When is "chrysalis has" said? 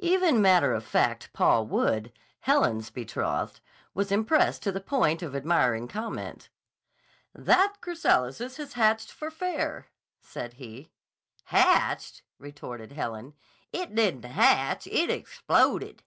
7.80-8.74